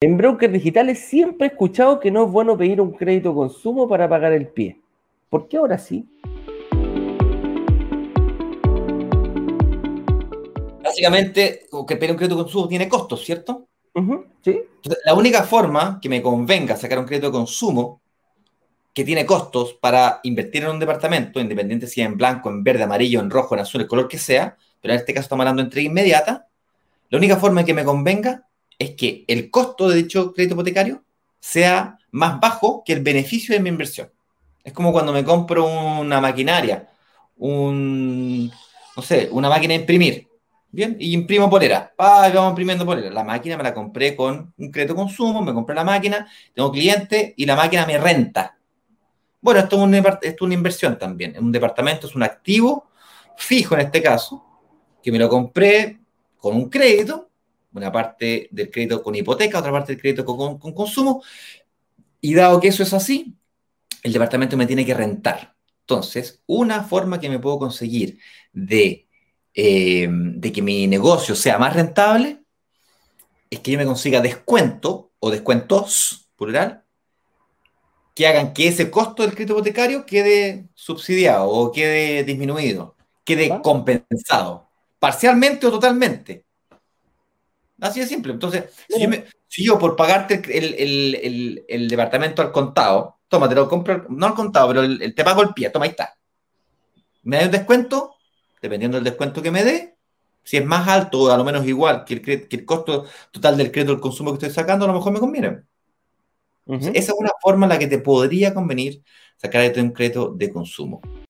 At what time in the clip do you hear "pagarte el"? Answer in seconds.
89.96-91.88